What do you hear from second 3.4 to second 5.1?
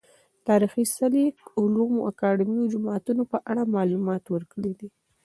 اړه معلومات ورکړي دي